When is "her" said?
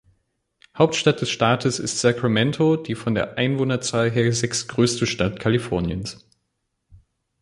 4.09-4.33